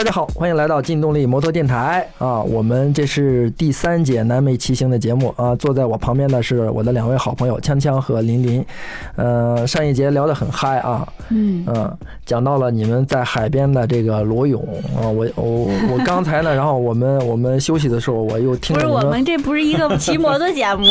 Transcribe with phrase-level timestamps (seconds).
[0.00, 2.40] 大家好，欢迎来到劲动力摩托电台啊！
[2.40, 5.54] 我们这是第三节南美骑行的节目啊！
[5.56, 8.64] 坐在我旁边的是我的两位好朋友锵锵和林林。
[9.16, 14.62] 呃，上一节聊得很嗨啊，嗯嗯，讲到了你们在海边的这个裸泳
[14.98, 20.86] 啊，我我我 刚才呢，然后我们我们休息的时候，我又听不是我们这不是一个骑摩托节目，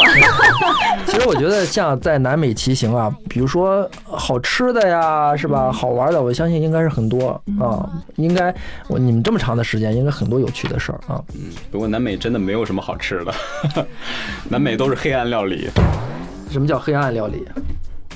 [1.08, 5.72] 其实我觉得像在南美骑行啊，比如说好吃的呀，是吧？
[5.72, 7.30] 好玩的，我相信应该是很多
[7.60, 7.90] 啊。
[8.18, 8.54] 应该
[8.88, 11.24] 我你们这么长的时间，应该很多有趣的事儿啊。
[11.34, 13.34] 嗯，不过南美真的没有什么好吃的，
[14.50, 15.70] 南美都是黑暗料理，
[16.52, 17.46] 什么叫黑暗料理？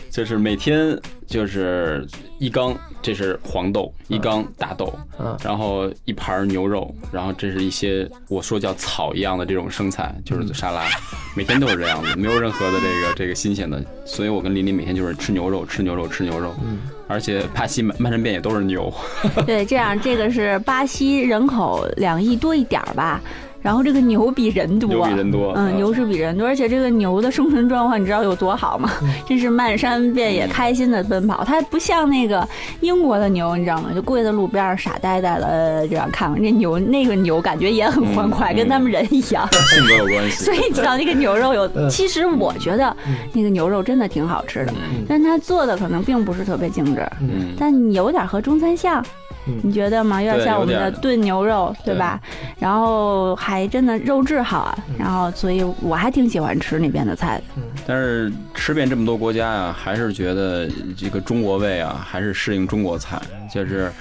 [0.09, 5.36] 就是每天就是一缸，这是黄豆，一缸大豆，嗯。
[5.44, 10.86] 然后一盘牛肉，然后这是一些我说叫草一样的这种生菜，就是沙拉，
[11.36, 18.91] 每天都是这样子，没有任何的这个这个新鲜的，所以我跟琳琳每天就是吃牛肉，吃牛肉，吃牛肉，嗯而且帕西漫山遍野都是牛，
[19.45, 23.22] 对，这样这个是巴西人口两亿多一点儿吧，
[23.64, 28.92] 然后这个牛比人多，牛比人多，嗯，牛是比人多，而且这个牛的生存状况你知道有多好吗？
[29.02, 29.09] 嗯。
[29.25, 32.47] 真是漫山遍野开心的奔跑，它不像那个
[32.81, 33.89] 英国的牛，你知道吗？
[33.95, 39.47] 就跪在路边儿傻呆呆的呃这样看看这牛，那个牛感觉也很欢快，嗯跟他们人一样。
[39.73, 40.44] 性格有关系。
[40.44, 40.53] 所。
[40.53, 41.89] 以你知道那个牛肉有，嗯。
[41.89, 42.95] 其实我觉得
[43.31, 45.06] 那个牛肉真的挺好吃的，嗯。
[45.08, 49.03] 但它做的可能并不是特别精致，嗯，但你有点和中餐像
[49.47, 50.22] 嗯，你觉得吗？
[50.22, 52.19] 有点像我们的炖牛肉，对吧？
[52.59, 57.61] 然后还真的肉质好啊，然后所以我还挺喜欢吃那边的菜的。
[57.85, 63.22] 但是吃遍这么多国家呀、还是觉得这个中国胃啊，还是适应中国菜。
[63.53, 63.91] 就是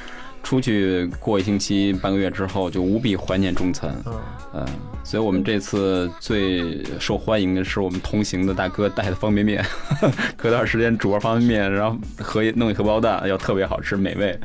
[0.43, 3.95] 出去过一星期、半个月之后，就无比怀念中餐。
[4.07, 4.21] 嗯
[4.55, 4.67] 嗯，
[5.03, 9.65] 所以我们这次最受欢迎的是我们同行的大哥带的方便面，
[10.37, 14.39] 隔段时间煮碗方便面，然后荷弄一荷包蛋，要特别好吃美味。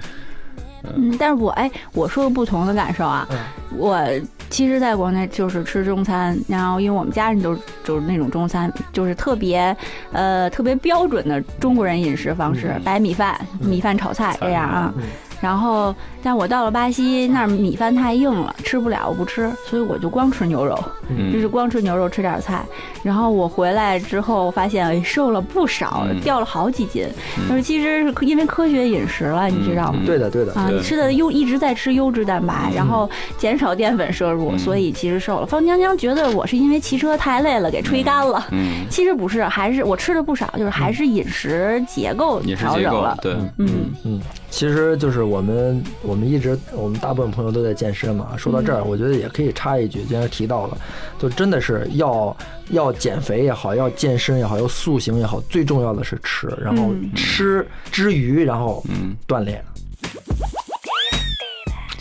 [0.95, 3.37] 嗯，但是我哎，我说个不同的感受啊，嗯。
[3.77, 4.01] 我
[4.49, 9.75] 其实在国内就是吃中餐，然后因为我们家人都是就是那种中餐，就是特别
[10.13, 12.81] 呃特别标准的中国人饮食方式，嗯。
[12.83, 14.93] 白米饭、米饭炒菜这样啊。
[14.97, 15.03] 嗯。
[15.39, 20.77] 然后，但我到了巴西那儿米饭太硬了，吃不了，我不吃，所以我就光吃牛肉，
[21.09, 22.65] 嗯，就是光吃牛肉吃点菜。
[23.03, 27.07] 然后我回来之后发现，哎，瘦了不少，嗯掉了好几斤。
[27.37, 29.99] 嗯就是其实是因为科学饮食了，你知道吗？
[30.01, 35.45] 嗯对的对的，啊，对吃的优一直在吃优质蛋白，然后减少淀粉摄入，嗯所以其实瘦了。
[35.45, 43.17] 方江江觉得我是因为骑车太累了给吹干了，嗯，其实不是，还是我吃的不少，就是还是饮食结构饮食结构调整了。
[43.21, 43.69] 对，嗯
[44.03, 48.35] 嗯，其实就是我们我们一直我们大部分朋友都在健身嘛。
[48.37, 50.77] 说到这儿，我觉得也可以插一句，今天提到了，
[51.19, 52.35] 就真的是要
[52.69, 59.15] 要减肥也好，要健身也好，要塑形也好，最重要的是吃，然后嗯吃之余，然后嗯。
[59.27, 59.61] 锻炼。
[59.73, 59.76] 对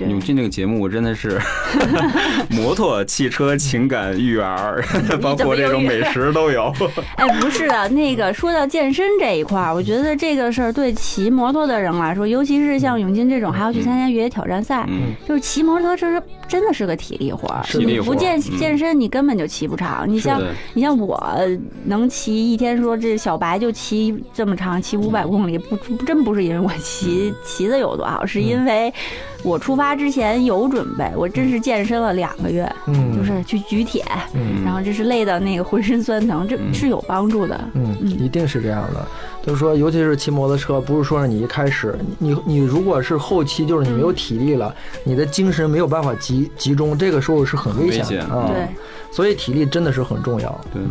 [0.00, 1.40] 永进这个节目真的是
[2.50, 4.84] 摩托、汽车、情感、育儿，
[5.20, 6.72] 包括这种美食都有。
[7.16, 17.64] 哎， 不是的，那个说到健身这一块儿，我觉得这个事儿对骑摩托的人来说，尤其是像永进这种还要去参加越野挑战赛，嗯，就是骑摩托车是真的是个体力活儿。
[17.78, 20.04] 你不健嗯健身，你根本就骑不长。
[20.06, 20.40] 你像
[20.74, 21.20] 你像我
[21.84, 28.92] 能骑一天，说这小白就骑这么长，骑五百公里，不不真不是因为我骑骑的有多好，是因为
[29.42, 34.04] 我出发之前有准备，我真是健身了两个月，嗯，就是去举铁，
[34.34, 37.60] 嗯然后这是累的那个浑身酸疼，这嗯是有帮助的。
[37.74, 39.06] 嗯，一定是这样的。
[39.44, 44.74] 就是说，尤其是骑摩托车，不是说是你一开始，你你如果是后期，就是你没有体力了，
[45.04, 48.50] 你的精神没有办法集集中，这个时候是很危险的啊。
[48.52, 48.66] 对，
[49.12, 50.60] 所以体力真的是很重要。
[50.72, 50.82] 对，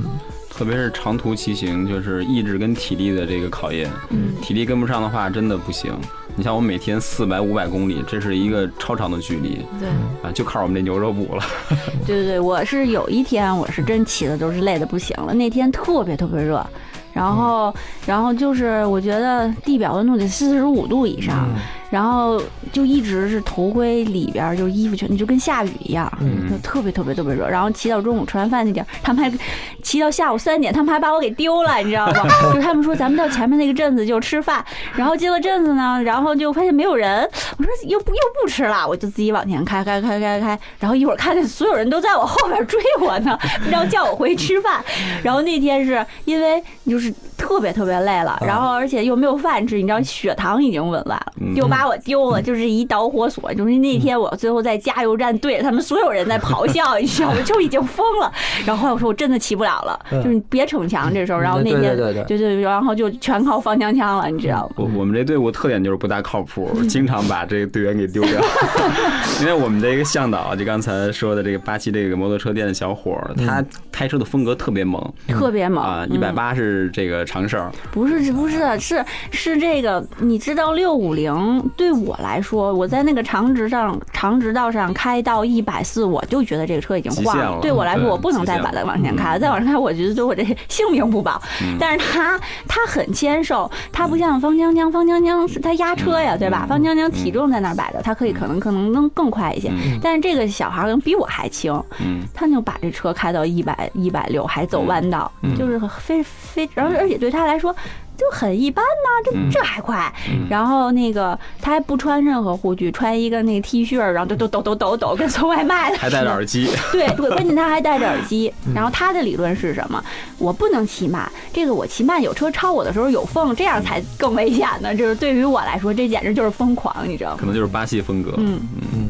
[0.50, 3.92] 特别是长途骑行，就是意志跟体力的这个考验。
[4.10, 5.94] 嗯，体力跟不上的话，真的不行。
[6.36, 9.88] 你像我每天四百、五百公里，这是一个超长的距离对。
[10.22, 11.44] 啊，就靠我们这牛肉补了。
[12.06, 16.66] 对对对，我是有一天我是真骑的都是累的不行了，那天特别特别热，
[17.14, 17.74] 然后
[18.06, 22.42] 然后就是我觉得地表温度得四十五度以上，嗯然后
[22.72, 27.48] 就一直是头盔里边就是衣服全就跟下雨一样，嗯就特别特别特别热。
[27.48, 29.38] 然后骑到中午吃完饭那点儿，他们还
[29.82, 32.24] 骑到下午三点，他们还把我给丢了，你知道吗？
[32.54, 34.64] 就是他们说咱们到前面那个镇子就吃饭，
[34.96, 37.22] 然后进了镇子呢，然后就发现没有人，
[37.58, 43.38] 我说又不又不吃了，我就自己往前开开开开开，然后一会儿看见所有人都在我后边追我呢，
[43.70, 44.84] 然后叫我回去吃饭。
[45.24, 51.34] 然后那天是因为就是特别特别累了，然后而且又没有饭吃，你知道血糖已经紊乱了，
[51.76, 53.54] 把我丢了，就是一导火索。
[53.54, 57.42] 就是那天我最后在加油站对着他们所有人在咆哮， 你知道吗？
[57.44, 58.32] 就已经疯了。
[58.66, 61.40] 然后后来我说我真的骑不了了，就是你别逞强这时候。
[61.40, 64.76] 然后那天对对对对对，然后就全靠放枪枪了，你知道吗？
[64.78, 68.42] 我我们这队伍特点就是不大靠谱，经常把这个队员给丢掉。
[69.42, 77.72] 因为我们这个向导，就刚才说的这个巴西这个摩托车店的小伙，他开车的风格特别猛特别猛啊，一百八是这个常事儿。
[77.92, 87.60] 不是，不是，是是这个，你知道六五零对我来说，我在那个长直上长直道上开到一百四，我就觉得这个车已经晃极限了。
[87.62, 91.42] 对我来说，我不能再把它往前开了，再往上开，我觉得对我这 性命不保。
[91.62, 96.62] 嗯但是他他很纤瘦，他不像方江江，方江江是他压车呀，对吧？
[96.66, 99.72] 嗯方江江体重在那儿摆着，他可以可能可能能更快一些，
[100.02, 107.76] 但是这个小孩儿可能比我还轻，嗯，他就把这车开到一百一百六，还走弯道，就是非非，然后而且对他来说
[108.18, 110.12] 就很一般呐、嗯这这还快。
[110.50, 116.70] 然后那个他还不穿任何护具，穿一个那个 T 恤，然后就抖抖抖抖抖，跟送外卖的还戴着耳机。
[116.92, 118.54] 对对，关键他还戴着耳机。
[118.68, 120.04] 嗯然后他的理论是什么？
[120.38, 124.94] 我不能骑慢，这个我骑慢有车超我的时候有缝，这样才更危险呢。
[124.96, 127.38] 就是对于我来说，这简直就是疯狂，你知道吗？
[127.40, 128.34] 可能就是巴西风格。
[128.38, 128.60] 嗯，
[128.94, 129.10] 嗯，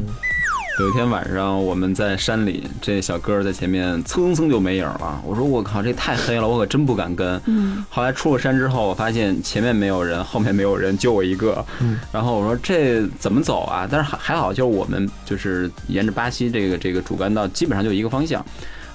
[0.78, 5.22] 有一天晚上我们在山里，这小哥在前面蹭蹭就没影了。
[5.26, 7.42] 我说我靠，这太黑了，我可真不敢跟。
[7.46, 11.66] 嗯，后来出了山之后，我发现前面没有人，后面没有人，就我一个。
[11.80, 13.88] 嗯，然后我说这怎么走啊？
[13.90, 18.46] 但是还还好，就是我们就是沿着巴西这个这个主干道，基本上就一个方向。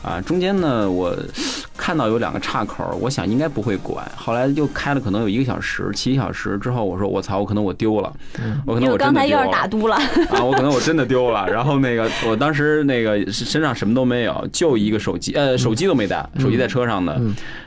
[0.02, 1.16] 啊，中间呢，我
[1.80, 4.06] 看到有两个岔口，我想应该不会拐。
[4.14, 8.12] 后来又开了可能有一个小时，骑一小时之后，我说我操，我可能我丢了，
[8.66, 9.58] 我可能我真刚才又是的丢了。
[9.58, 9.96] 打嘟了，
[10.30, 11.46] 啊，我可能我真的丢了。
[11.50, 17.18] 然后那个，我当时那个身上什么都没有，就一个手机，呃，手机都没带，手机在车上的。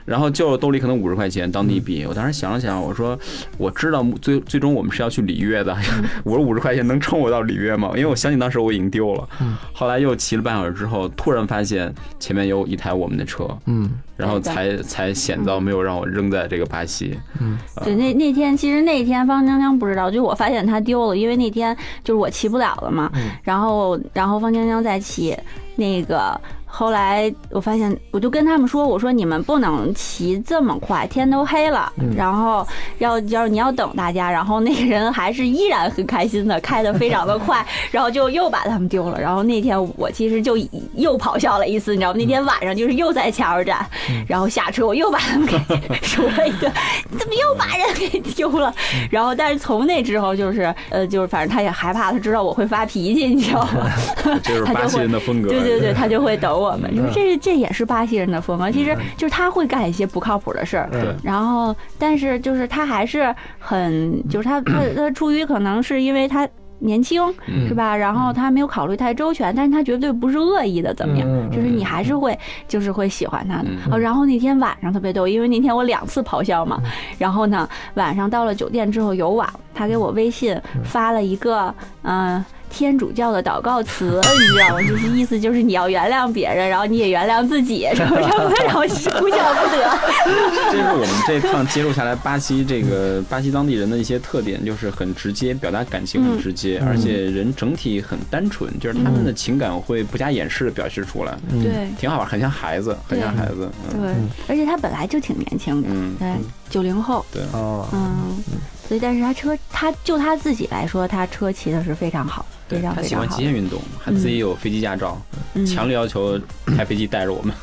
[0.06, 2.06] 然后就兜里可能五十块钱当地币。
[2.08, 3.18] 我当时想了想，我说
[3.58, 5.76] 我知道最最终我们是要去里约的，
[6.24, 7.90] 我说五十块钱能撑我到里约吗？
[7.96, 9.28] 因为我相信当时我已经丢了。
[9.74, 13.90] 后来又骑了半小时之后，突然发现前面有一台我们的车，嗯
[14.24, 17.20] 然后才才险遭没有让我扔在这个巴西。
[17.42, 17.58] 嗯。
[17.84, 21.76] 对，那那天其实那天方江江不知道，就我发现他丢了，因为那天
[22.06, 23.32] 就是我骑不了了嘛，嗯。
[23.44, 25.38] 然后然后方江江在骑，
[25.76, 26.40] 那个
[26.76, 32.68] 后来我发现我就跟他们说，我说你们不能骑这么快，天都黑了，嗯然后
[32.98, 40.58] 要要你要等大家，然后那个人还是依然很开心的开得非常的快， 然后就又把他们丢了，然后那天我其实就
[40.96, 42.16] 又咆哮了一次，你知道吗？
[42.18, 43.86] 那天晚上就是又在加油站，
[44.28, 45.56] 然后下车我又把他们给
[46.02, 46.72] 说了一顿，
[47.12, 48.74] 你怎么又把人给丢了？
[49.12, 53.92] 然后但是从那之后就是呃就是反正他也害怕，他知道我会发脾气，你知道吗？
[54.42, 55.50] 这是巴西人的风格。
[55.50, 58.72] 对对对，他就会等我们，就是这这也是巴西人的风格。
[58.72, 66.48] 其实就是他会干一些不靠谱的事儿，对然后但是就是他还是很，就是他他他出于可能是因为他。
[66.80, 67.96] 年轻嗯是吧？
[67.96, 72.38] 然后他没有考虑太周全，但是他绝对不是恶意的，怎么样就是你还是会，
[72.68, 73.78] 就是会喜欢他的嗯。
[73.94, 76.82] 哦，然后那天晚上特别逗，因为那天我两次咆哮嘛，
[77.18, 82.44] 然后呢，晚上到了酒店之后有网，他给我微信发了一个嗯。
[82.74, 84.82] 天主教的祷告词， 你知道吗？
[84.82, 90.00] 就是意思就是你要原谅别人，然后你也原谅自己，什么什么的，然后哭笑不得。
[90.72, 96.88] 这是我们这趟接触下来，巴西这个巴西当地人的一些特点，就是很直接，表达感情很直接，嗯。
[96.88, 101.72] 而且人整体很单纯，就是他们的情感会不加掩饰的表示出来，嗯，对。
[102.00, 103.70] 挺好玩，很像孩子，很像孩子。
[103.94, 104.02] 嗯。
[104.02, 104.14] 对，
[104.48, 106.34] 而且他本来就挺年轻的，嗯，对，
[106.70, 108.44] 九零后，对，哦，嗯，
[108.88, 115.20] 所以但是他车，他就他自己来说，他车骑的是非常好，非常好他喜欢极限运动，他自己有飞机驾照，
[115.54, 115.66] 嗯。
[115.66, 116.40] 强烈要求
[116.78, 117.56] 开飞机带着我们，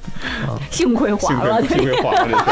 [0.72, 2.44] 幸亏滑了，幸亏黄了。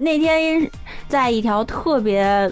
[0.00, 0.70] 那天
[1.08, 2.50] 在一条特别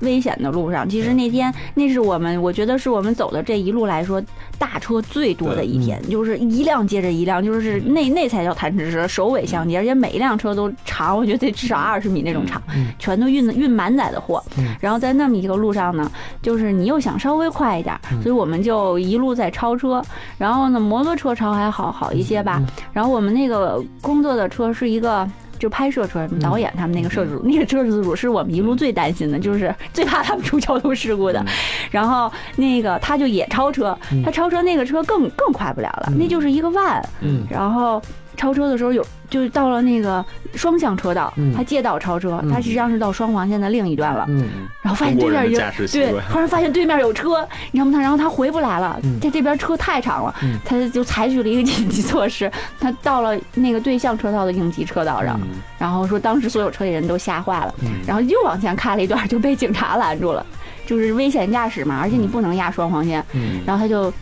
[0.00, 4.22] 危险的路上，其实那天那是我们，我觉得是我们走的这一路来说
[4.58, 12.62] 大车最多的一天，就是一辆接着一辆，就是那那才叫弹指车，首尾相接，而且每一辆车都长，我觉得得至少二十米那种长，
[12.98, 14.42] 全都运运满载的货。
[14.80, 20.02] 然后在那么一个路上呢，就是你又想稍微快一点，所以我们就一路在超车。
[20.36, 22.62] 然后呢，摩托车超还好好一些吧。
[22.92, 25.28] 然后我们那个工作的车是一个。
[25.58, 31.44] 就拍摄出来，导演他们那个摄制组，那个摄制组是我们一路最担心的，就是 最怕他们出交通事故的。
[31.90, 37.44] 然后那个他就也超车，他超车那个车更更快不了了，那就是一个万，嗯。
[37.50, 38.00] 然后
[38.38, 42.50] 超车的时候有，就是到了那个双向车道嗯，他借道超车，嗯。
[42.50, 44.24] 他实际上是到双黄线的另一段了。
[44.28, 44.48] 嗯。
[44.80, 47.92] 然后发现对面有对突然发现对面有车，你知道吗？
[47.92, 55.58] 他然后他回不来了嗯，他这边车太长了嗯，他就采取了一个紧急措施，他到了那个对向车道的应急车道上，嗯。
[55.76, 57.90] 然后说当时所有车里人都吓坏了，嗯。
[58.06, 60.46] 然后又往前开了一段，就被警察拦住了，
[60.86, 63.60] 就是危险驾驶嘛，而且你不能压双黄线，嗯。
[63.66, 64.12] 然后他就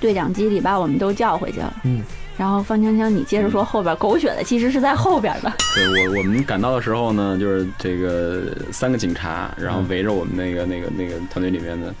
[0.00, 1.74] 对讲机里把我们都叫回去了。
[1.84, 2.02] 嗯
[2.36, 11.94] 然后方锵锵，你接着说后边狗血的其实是在后边的，对我我们赶到的时候呢，就是这个三个警察，然后围着我们那个那个那个团队里面的，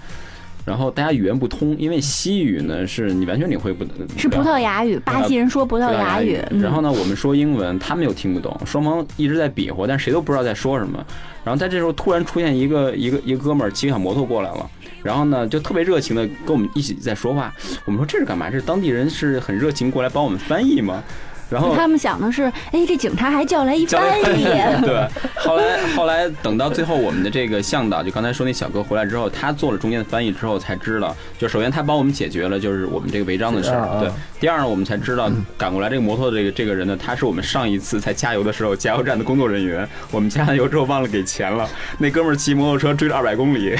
[0.64, 3.84] 然后大家语言不通，因为西语呢是你完全领会不
[4.18, 6.40] 是葡萄牙语，巴西人说葡萄牙语。
[6.50, 11.04] 嗯然后呢，我们说英文，他们又听不懂，双方一直在比划，但谁都不知道在说什么。
[11.44, 14.68] 然后在这时候突然出现一个一个一个哥们儿骑个小摩托过来了，
[15.04, 17.54] 然后呢就特别热情的跟我们一起在说话。
[17.84, 18.50] 我们说这是干嘛？
[18.50, 21.04] 这是当地人是很热情过来帮我们翻译吗？
[21.50, 24.02] 然后他们想的是，哎，这警察还叫来一翻
[24.38, 24.44] 译，
[24.84, 33.70] 对，后来后来等到最后，我们的这个向导，就刚才说那小哥回来之后，他做了中间的翻译之后，才知道，就首先他帮我们解决了就是我们这个违章的事。
[33.70, 34.00] 儿。
[34.00, 34.10] 对，
[34.40, 39.86] 第二呢，我们才知道赶过来这个摩托的这个这个人呢，他是我们上一次在加油的时候加油站的工作人员。
[40.10, 43.76] 我们加完油之后忘了给钱了，那哥们儿骑摩托车追了二百公里，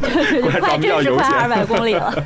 [0.00, 2.24] 对 对，过来 找快我们要油真是快二钱百公里了。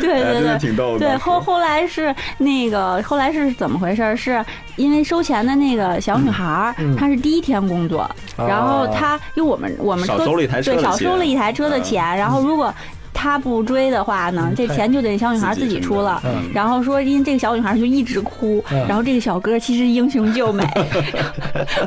[0.00, 0.58] 对 对对。
[0.58, 1.06] 挺逗的。
[1.06, 4.16] 对，后后来是那个，后来是怎么回事？
[4.16, 4.44] 是
[4.76, 12.72] 因为收钱的那个小女孩她是第一天工作，然后她因为我们我们收了一台车对少收了一台车的嗯钱，然后如果
[13.14, 16.20] 她不追的话呢，这钱就得小女孩自己出了。
[16.24, 20.62] 嗯然后说，因为这个小女孩就一直哭，嗯然后这个小哥其实英雄救美。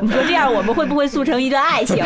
[0.04, 2.04] 们说这样我们会不会促成一段爱情？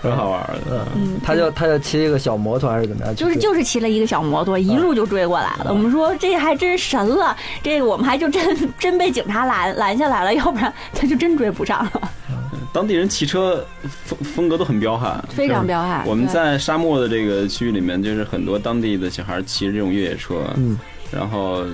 [0.00, 0.86] 很好玩的。
[0.94, 3.14] 嗯，他就他就骑一个小摩托还是怎么样？
[3.14, 5.66] 就是就是骑了一个小摩托，一路就追过来了。
[5.68, 12.00] 我们说这还真神了，这个我们还就真真被警察拦拦下来了，要不然他就真追不上了，
[12.72, 13.64] 当地人骑车
[14.04, 16.02] 风风格都很彪悍，非常彪悍。
[16.06, 20.78] 我们在沙漠的这个区域里面，就是很多当地的小孩骑着这种越野车，嗯
[21.12, 21.64] 然后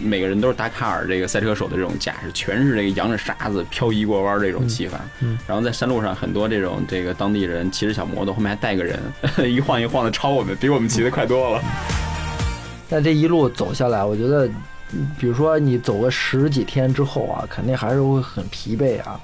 [0.00, 5.00] 每个人都是达喀尔这个赛车手的这种架势，全是这个扬着沙子漂移过弯这种骑法。
[5.20, 8.98] 嗯然后在山路上，很多这种这个当地人骑着小摩托，后面还带个人，
[9.52, 11.60] 一晃一晃的超我们，比我们骑的快多了。
[12.88, 14.46] 但这一路走下来，我觉得，
[14.92, 19.18] 嗯比如说你走个十几天之后啊，肯定还是会很疲惫啊。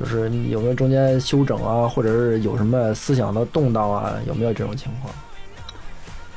[0.00, 4.14] 就是你有没有中间休整啊，或者是有什么思想的动荡啊？
[4.26, 5.14] 有没有这种情况？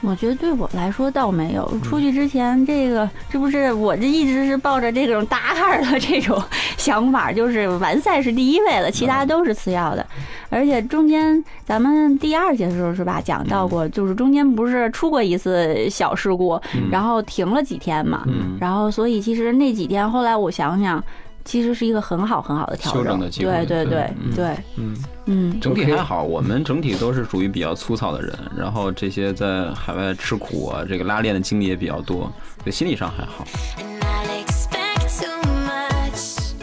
[0.06, 1.66] 我觉得对我来说倒没有。
[1.84, 6.42] 出去之前，这个这不是我这一直是抱着这种达喀尔的这种
[6.78, 10.06] 想法，就是完赛是第一位的，其他都是次要的。
[10.50, 16.60] 而且中间咱们第二节的时候是吧，讲到过，就是中间不是出过一次小事故，
[16.92, 18.58] 然后停了几天嘛，嗯。
[18.60, 21.04] 然后所以其实那几天后来我想想。
[21.48, 23.46] 其实是一个很好很好的调整，的机。
[23.46, 24.34] 会对对对嗯。
[24.36, 24.96] 对，嗯
[25.28, 32.32] 嗯，整体还好，我们整体都是属于比较粗糙的人，然后这些在海外吃苦啊，这个拉练的经历也比较多，
[32.64, 33.46] 所以心理上还好。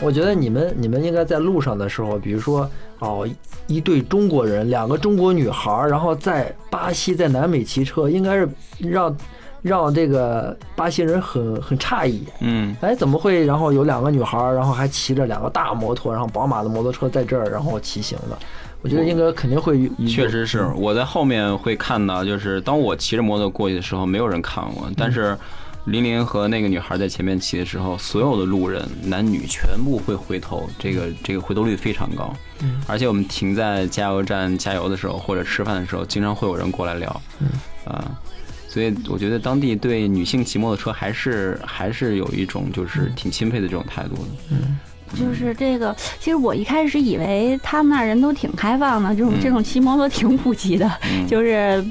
[0.01, 3.29] 我觉得你们你们应该在路上的时候，比如说哦，
[3.69, 9.17] 一对中国人，两个中国女孩儿，然后在巴西在南美骑车，应该是让
[9.63, 12.23] 让这个巴西人很很诧异。
[12.41, 13.47] 嗯，哎，怎么会？
[13.47, 18.37] 然后有两个女孩儿，然后还骑着两个大摩托，然后宝马的摩托车在这儿，然后骑行的。
[18.83, 25.39] 我觉得应该肯定会，确实是我在后面会看到，就是当我骑着摩托过去的时候，没有人看我，但是
[25.85, 32.35] 林林和那个女孩在前面骑的时候，所有的路人男女全部会回头，这个这个回头率非常高。
[32.61, 37.49] 嗯而且我们停在加油站加油的时候，或者吃饭的时候，经常会有人过来聊，嗯
[37.85, 38.11] 啊。
[38.73, 44.31] 所以我觉得当地对女性骑摩托车还是还是有一种就是挺钦佩的这种态度的。
[44.51, 44.79] 嗯。
[45.15, 49.41] 就是这个，其实我一开始以为他们那儿人都挺开放的，这种嗯。
[49.43, 51.27] 这种骑摩托挺普及的，嗯。
[51.27, 51.85] 就是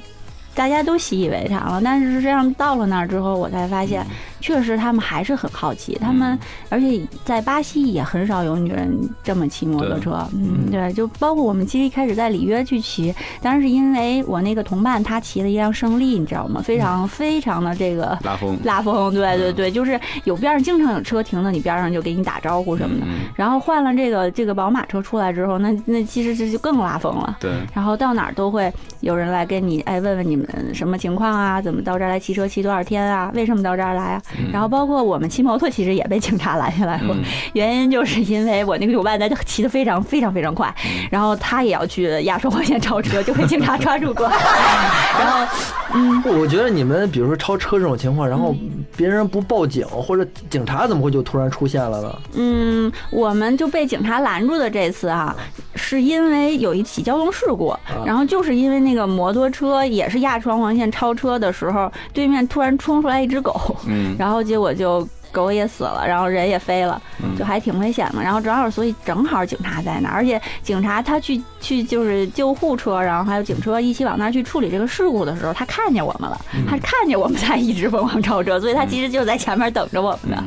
[0.55, 1.79] 大家都习以为常了。
[1.83, 4.03] 但是实际上到了那儿之后，我才发现，
[4.41, 5.97] 确实他们还是很好奇。
[6.01, 6.37] 他们
[6.69, 16.61] 而且在巴西也很少有女人这么骑摩托车，嗯，对，就包括我们其实一开始在里约去骑，当然是因为我那个同伴他骑了一辆胜利，你知道吗？
[16.61, 18.17] 非常非常的这个。
[18.23, 23.05] 拉风，拉风，对对对，就是有边上经常有车停在你边上就给你打招呼什么的。
[23.05, 27.37] 嗯，然后换了这个这个宝马车出来之后，那那其实这就更拉风了。
[27.39, 28.71] 对，然后到哪儿都会
[29.01, 31.61] 有人来跟你哎问问你们什么情况啊？
[31.61, 32.47] 怎么到这儿来骑车？
[32.47, 33.31] 骑多少天啊？
[33.33, 34.21] 为什么到这儿来啊？
[34.51, 37.23] 然后包括我们骑摩托，其实也被警察拦下来过嗯，
[37.53, 44.27] 原因就是因为我那个友伴他骑得非常非常非常快，嗯然后他也要去压双黄线超车，就被警察抓住过。
[45.19, 45.45] 然后，
[45.93, 48.55] 嗯，我觉得你们比如说超车这种情况，然后
[48.95, 52.19] 别人不报警或者警察怎么会就突然出现了呢？
[52.33, 55.35] 嗯，我们就被警察拦住的这次啊，
[55.81, 65.05] 是因为有一起交通事故，然后就是因为那个摩托车也是压双黄线超车的时候，对面突然冲出来一只狗，嗯 然后结果就。
[65.33, 67.01] 狗也死了，然后人也飞了，
[67.39, 68.21] 就还挺危险的。
[68.21, 76.37] 然后正好，所以正好警察在那儿，而且警察他去去就是救护车，然后还有警车一起往那儿去处理这个事故的时候，他看见我们了，
[76.69, 80.35] 他看见我们才一直疯狂超车，所以他其实就在前面等着我们的。
[80.35, 80.43] 啊，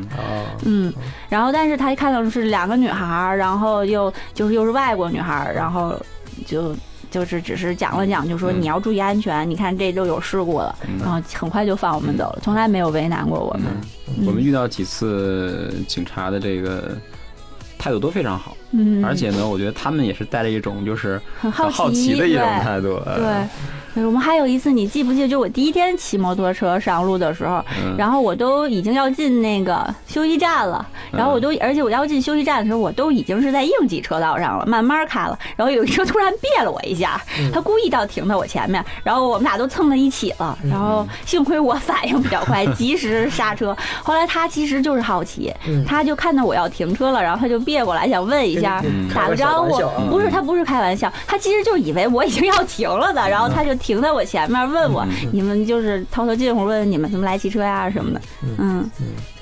[0.67, 0.93] 嗯，
[1.35, 6.01] 然后但是他一看到是两个女孩儿，然后又就是又是外国女孩儿，然后
[6.47, 6.73] 就
[7.11, 13.65] 就是只是讲了讲，就说嗯你要注意安全，你看这就有事故了，然后很快就放我们走了，从来没有为难过我们。
[14.25, 16.97] 我们遇到几次 警察的这个
[17.77, 23.01] 态度都非常好，嗯，而且呢，我觉得他们也是带着一种就是很很好奇奇的一种态度。
[23.07, 23.49] 呃对。
[23.95, 25.29] 对，我们还有一次，你记不记得？
[25.29, 35.39] 就我第一天骑摩托车上路的时候，嗯然后我都已经要进那个休息站了，然后我都，而且我要进休息站的时候，我都已经是在应急车道上了，慢慢开了。
[35.55, 40.59] 然后有一车突然别了我一下，他故意倒停在我前面，然后我们俩都蹭在一起了。
[40.69, 43.77] 然后幸亏我反应比较快，及时刹车。
[44.03, 45.55] 后来他其实就是好奇，
[45.87, 49.71] 他就看到我要停车了，然后他就别过来想问一下，嗯打个招呼。
[50.11, 58.21] 不是，他不是开玩笑，他其实就以为我已经要停了的，然后他就停在我前面问我，你们就是套套近乎，问问你们怎么来骑车呀什么的。
[58.59, 58.89] 嗯，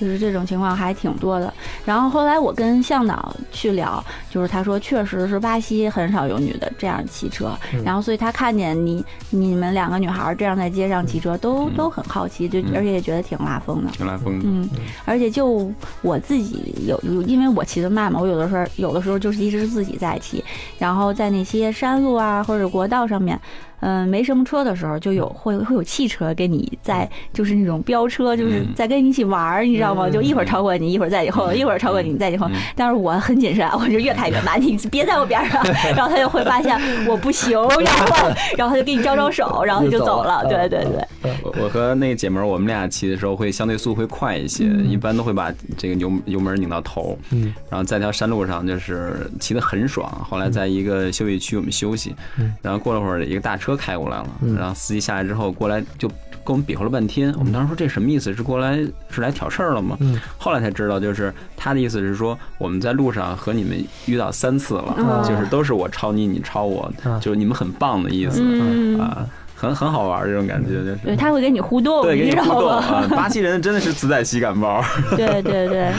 [0.02, 1.52] 就是这种情况还挺多的。
[1.84, 7.52] 然后后来我跟向导去聊，就是他说确实是巴西很少有女的这样骑车，
[7.84, 13.90] 然后所以他看见你你们两个女孩这样在街上骑车，都都很好奇，就而且也觉得挺拉风的。
[13.92, 14.44] 挺拉风的。
[14.44, 14.68] 嗯，
[15.04, 20.44] 而且就我自己有，有因为我骑的慢嘛，我有的时候有的时候就是一直自己在骑，
[20.78, 23.40] 然后在那些山路啊或者国道上面，
[23.82, 30.08] 嗯、没什么车的时候，就有会会有汽车跟你在，就是那种飙车，就是在跟你一起玩儿，你知道吗？
[30.08, 32.48] 就一会儿超过你，一会儿在以后，一会儿超过你，在以后。
[32.76, 35.62] 但是我很谨慎，我就越开越慢，你别在我边上，
[35.96, 40.44] 然后他就会发现我不行，然 后然后他就给你招招手，然后他就走了。
[40.48, 41.32] 对对对。
[41.42, 50.08] 我我和那个姐们儿，我们俩骑的时候会相对速会快一些，一般都会把这个油油门拧到头，嗯，然后在条山路上就是骑得很爽。
[50.28, 52.14] 后来在一个休息区我们休息，
[52.60, 54.26] 然后过了会儿一个大车开过来了，
[54.56, 56.08] 然后司机下来之后过来就
[56.44, 58.34] 跟我们比划了半天，我们当时说这什么意思？
[58.34, 58.76] 是过来
[59.10, 59.96] 是来挑事儿了吗？
[60.00, 72.76] 嗯后来才知道，就是他的意思是说我们在路上和你们遇到三次了，嗯就是都是我超你，你超我，嗯就是你们很棒的意思、嗯啊，很很好玩儿这种感觉，就是对，他会跟你互动，对，跟你知道你互动吗？
[72.82, 73.06] 啊！
[73.10, 74.82] 巴西人真的是自带喜感包，
[75.16, 75.92] 对对对，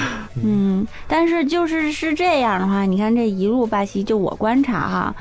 [0.43, 5.15] 嗯，但是就是是这样的话，你看这一路巴西，就我观察哈。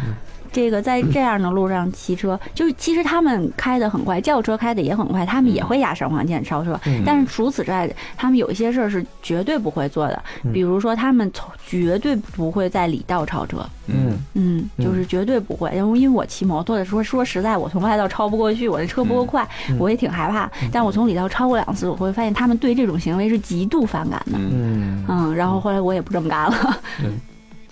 [0.53, 6.79] 这个在这样的路上骑车，就是其实他们开的很快，轿车开的也很快，他们也会压上黄线超车。
[7.05, 13.65] 但是除此之外，他们有一些事儿是绝对不会做的，比如说他们从绝对不会在里道超车。
[13.87, 19.47] 嗯嗯，就是绝对不会，因为因为我骑摩托的时候，说实在，我从外道超不过去，我那车不够快，
[19.79, 20.51] 我也挺害怕。
[20.71, 24.39] 但我从里道超过两次，我会发现他们对这种行为是极度反感的。
[24.39, 26.81] 嗯嗯，然后后来我也不这么干了。
[27.03, 27.19] 嗯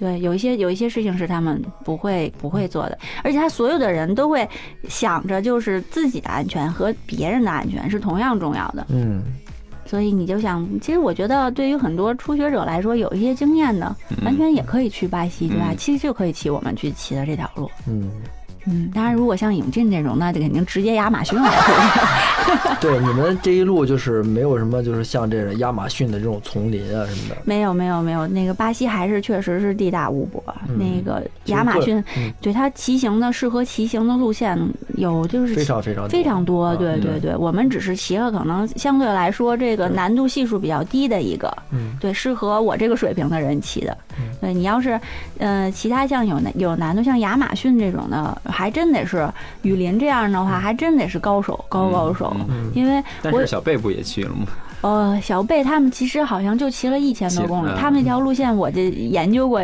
[0.01, 4.49] 对，有一些有一些事情是他们不会不会做的，而且他所有的人都会
[4.89, 9.23] 想着就是自己的安全和别人的安全是同样重要的，嗯。
[9.85, 15.67] 所以你就想，其实我觉得对于很多初学者来说，有一些经验的，完全也可以去巴西，对吧？
[15.73, 15.77] 嗯。
[15.77, 17.69] 其实就可以骑我们去骑的这条路。
[17.89, 18.23] 嗯，嗯，
[18.95, 21.51] 当然，如果像永进这种，那就肯定直接亚马逊了。
[22.81, 27.37] 对，你们这一路就是没有什么，就是像这种亚马逊的这种丛林啊什么的。
[27.45, 28.27] 没有，没有，没有。
[28.27, 30.43] 那个巴西还是确实是地大物博。
[30.69, 34.59] 嗯那个亚马逊，嗯对它骑行的适合骑行的路线
[34.97, 36.67] 有就是非常非常非常多。
[36.67, 43.97] 啊对对对，我们只是骑了可能相对来说这个难度系数比较低的一个，嗯对，适合我这个水平的人骑的。
[44.41, 44.99] 对你要是
[45.39, 49.29] 呃其他像有难有难度，像亚马逊这种的，还真得是
[49.63, 54.47] 雨林这样的话，还真得是高手高高手，嗯因为但是小贝不也去了吗？
[54.83, 59.63] 呃，小贝他们其实好像就骑了一千多公里骑，他们那条路线我就研究过，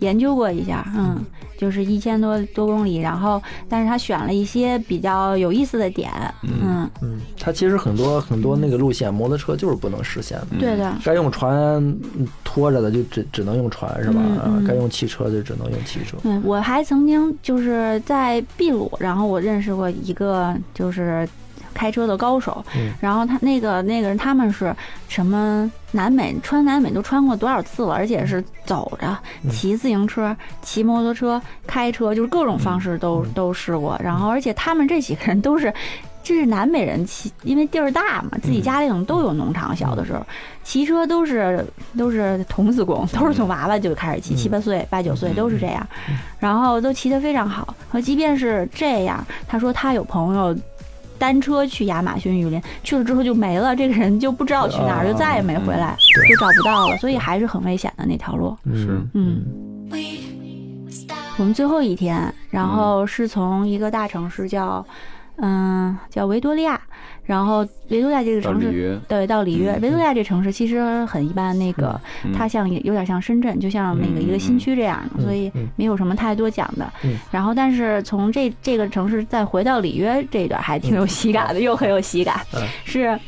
[0.00, 1.24] 研究过一下，嗯，
[1.56, 6.10] 就是一千多多公里，然后但是他选了一些比较有意思的点，
[6.42, 10.46] 嗯，嗯，他其实很多很多那个路线，摩托车就是不能实现的。
[10.58, 14.20] 对的，该用船嗯拖着的就只只能用船是吧？
[14.44, 16.16] 嗯该用汽车就只能用汽车。
[16.22, 21.28] 对，我还曾经就是在秘鲁，然后我认识过一个就是
[21.78, 22.64] 开车的高手。
[22.74, 24.74] 嗯然后他那个那个人他们是
[25.08, 33.98] 什么南美穿南美都穿过多少次了，而且是走着、嗯骑自行车、骑摩托车、开车，就是各种方式都、嗯都试过。
[34.02, 35.72] 然后而且他们这几个人都是。
[36.20, 39.74] 这是南美人骑，因为地儿大嘛，自己家里可能都有农场。
[39.74, 40.20] 小的时候
[40.62, 41.64] 骑车都是
[41.96, 47.74] 都是童子功，都是从娃娃就开始骑，嗯七八岁、八九岁都是这样嗯，然后都骑得非常好。
[47.88, 50.54] 和即便是这样，他说他有朋友
[51.18, 55.96] 单车去亚马逊雨林，去了之后就没了，这个人就不知道去哪儿，就再也没回来，
[56.28, 58.56] 就找不到了，所以还是很危险的那条路。
[58.72, 59.00] 是。
[59.14, 59.42] 嗯，
[61.36, 64.84] 我们最后一天，然后是从一个大城市叫
[65.40, 66.80] 嗯叫维多利亚，
[67.24, 68.66] 然后维多利亚这个城市。
[68.66, 77.16] 到里约，对，到里约，嗯维多利亚这城市其实很一般，那个嗯它像有点像深圳，就像那个一个新区这样所以嗯没有什么太多讲的嗯。
[77.30, 83.18] 然后，但是从这这个城市再回到里约这一段，还挺有喜感的，又很有喜感嗯，是。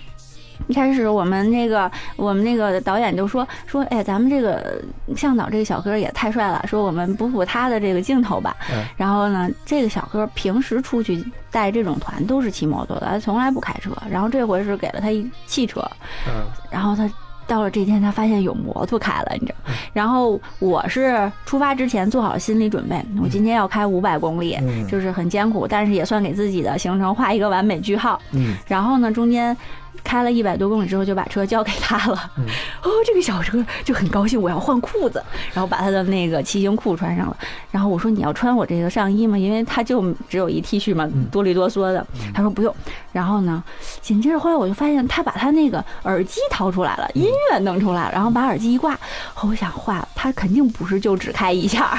[0.68, 4.80] 一开始我们那个我们那个导演就说说，哎，咱们这个
[5.16, 8.56] 向导这个小哥也太帅了，说我们补补他的这个镜头吧。
[8.72, 13.90] 嗯然后呢，这个小哥平时出去带这种团都是骑摩托的，他从来不开车。
[14.10, 15.80] 然后这回是给了他一汽车，
[16.26, 17.10] 嗯然后他
[17.46, 19.72] 到了这天，他发现有摩托开了，你知道。
[19.92, 28.20] 然后我是出发之前做好心理准备，我今天要开五百公里，嗯就是很艰苦，但是也算给自己的行程画一个完美句号。
[28.32, 29.56] 嗯然后呢，中间
[30.02, 32.30] 开了一百多公里之后，就把车交给他了。
[32.38, 32.44] 嗯
[32.82, 35.22] 哦，这个小车就很高兴，我要换裤子，
[35.52, 37.36] 然后把他的那个骑行裤穿上了。
[37.70, 39.38] 然后我说你要穿我这个上衣吗？
[39.38, 42.06] 因为他就只有一 T 恤嘛，嗯多利多嗦的。
[42.34, 42.74] 他说不用。
[43.12, 43.62] 然后呢，
[44.00, 48.94] 紧接着后来我就发现他把他那个耳机掏出来了，音乐弄出来了，然后把耳机一挂，
[49.34, 51.98] 哦我想坏了，他肯定不是就只开一下，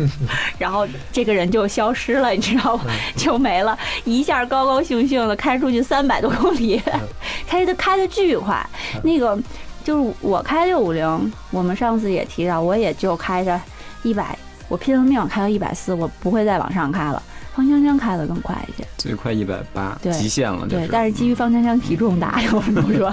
[0.58, 2.84] 然后这个人就消失了，你知道吗？
[3.16, 6.80] 就没了，一下高高兴兴的开出去三百多公里，
[7.46, 8.64] 开的开的巨快，
[9.02, 9.38] 那个
[9.84, 13.60] 就是我开六五零，我们上次也提到，我也就开着
[14.02, 14.38] 一百，
[14.68, 17.22] 我拼了命开到一百四，我不会再往上开了。
[17.52, 23.12] 方香香开的更快一些，最快一百八，极限了，这对，但是基于方香香体重大，我们都说。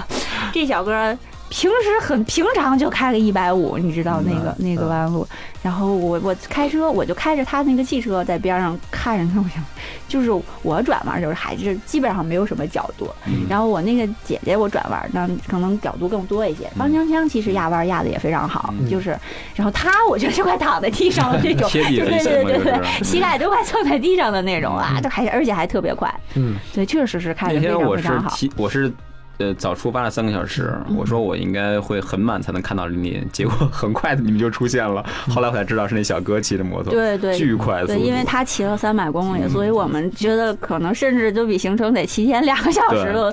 [0.52, 1.16] 这小哥
[1.50, 5.26] 平时很平常就开个一百五，你知道那个那个弯路，
[5.62, 9.64] 然后我我开车我就开着他那个汽车在边上看着他，我 想
[10.06, 10.30] 就是
[10.62, 13.46] 我转弯就是还是基本上没有什么角度，嗯。
[13.48, 18.88] 然后我那个姐姐我转弯呢可能角度更多一些，方香香其实压弯压的也非常好，嗯。
[18.88, 19.18] 就是
[19.54, 26.56] 然后他我觉得就快躺在地上了这种， 对对对对对，膝盖都快蹭在地上的那种啊，都还而且还特别快，嗯。
[26.74, 28.36] 对，确实是开的非常非常好。
[28.36, 28.92] 提我是
[29.38, 35.04] 呃早出发了三个小时，嗯我说我应该会很晚才能看到林林，结果 很快你们就出现了。
[35.28, 43.32] 后来我才知道是那小哥骑着摩托，嗯对对巨快速对，因为他骑了三百公里，嗯所以我们觉得可能甚至就比行程得提前两个小时了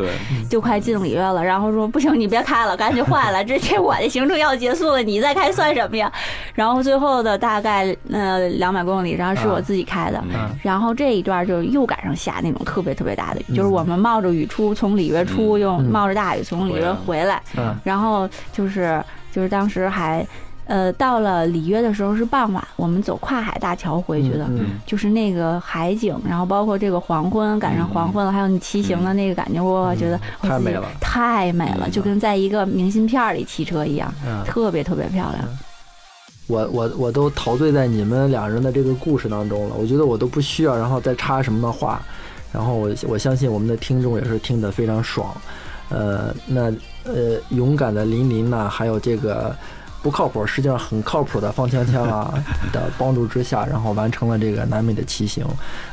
[0.49, 1.43] 就快进里约了。
[1.43, 6.11] 然后说不行，你别开了，赶紧换了， 这这我的行程要结束了，你再开算什么呀？
[6.53, 10.23] 然后最后的大概呃两百公里，然后是我自己开的。
[10.33, 17.73] 嗯然后这一段就又赶上下那种特别特别大的雨，嗯就是我们冒着雨出，从里约出，嗯又嗯冒着大雨从里约回来，嗯。
[17.85, 20.27] 然后就是就是当时还，
[20.65, 24.45] 呃，到了里约的时候是傍晚，我们走跨海大桥回去的。
[24.49, 30.83] 嗯就是那个海景，然后包括这个黄昏，赶上黄昏了，还有你骑行的那个感觉，我觉得我太美了。
[30.99, 31.91] 太美了，嗯。
[31.91, 35.47] 就跟在一个明信片里骑车一样，嗯，特别特别漂亮。
[36.47, 41.99] 我我我都陶醉在你们两人的这个故事当中了，我觉得我都不需要然后再插什么的话，
[42.51, 45.35] 然后我我相信我们的听众也是听得非常爽，
[45.89, 46.71] 呃，那
[47.03, 49.55] 呃勇敢的林林呢，还有这个
[50.01, 52.33] 不靠谱实际上很靠谱的方锵锵啊
[52.71, 55.45] 的帮助之下，然后完成了这个南美的骑行。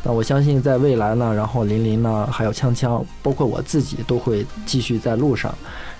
[0.02, 5.54] 那我相信在未来呢，然后林林呢，还有锵锵，包括我自己都会继续在路上。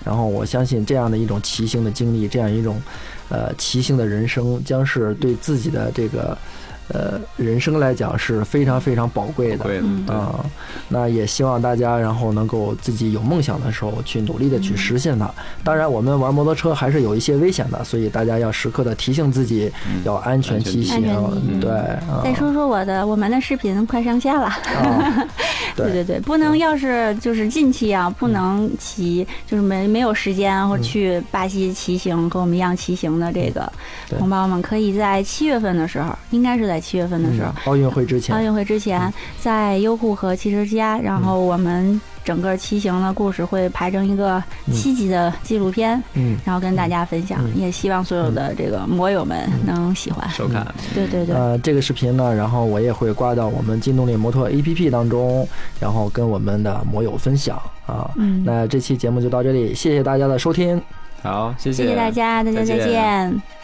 [0.05, 2.83] 然后我相信这样的一种骑行的经历，这样一种
[3.28, 6.37] 呃骑行的人生，将是对自己的这个
[6.92, 9.64] 呃人生来讲是非常非常宝贵的。
[9.64, 10.44] 对啊、
[10.88, 15.31] 那也希望大家然后能够自己有梦想的时候去努力的去实现它。
[15.64, 20.02] 当然，我们玩摩托车还是有一些危险的，所以大家要时刻的提醒自己嗯。
[20.05, 21.00] 要安全骑行。
[21.61, 22.20] 对，啊。
[22.24, 24.46] 再说说我的，我们的视频快上线了。
[24.46, 25.28] 啊，
[25.76, 33.72] 对对对，不能要是就是近期啊，不能骑，就是没没有时间或去巴西骑行，和我们一样骑行的这个
[34.18, 44.42] 同胞们，可以在七月份的时候，应该是在七月份的时候嗯，奥运会之前奥前，运会之前，在优酷和汽车之家，然后我们整个骑行的故事会排成一个
[44.73, 47.40] 七集的纪录片，嗯，然后跟大家分享。
[47.42, 50.29] 嗯也希望所有的这个摩友们能喜欢。
[50.31, 50.66] 收看。
[50.95, 55.47] 对对对，呃，这个视频呢，然后我也会挂到我们劲动力摩托 APP 当中，
[55.79, 58.11] 然后跟我们的摩友分享啊。
[58.16, 60.81] 嗯，那这期节目就到这里，谢谢大家的收听。
[61.23, 63.62] 好，谢谢谢谢大家，大家再见